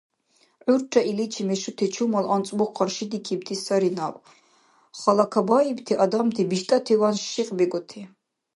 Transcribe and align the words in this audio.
ГӀуррара 0.69 1.01
иличи 1.11 1.41
мешути 1.49 1.85
чумал 1.95 2.25
анцӀбукь 2.35 2.73
къаршидикибти 2.77 3.55
сари 3.65 3.91
наб, 3.97 4.15
халакабаибти 4.99 5.93
адамти 6.03 6.41
биштӀативан 6.49 7.15
шикьбикӀути. 7.31 8.01